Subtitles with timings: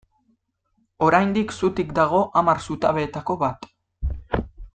[1.07, 3.71] Oraindik zutik dago hamar zutabeetako bat.